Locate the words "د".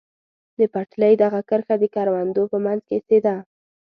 0.59-0.59, 1.79-1.83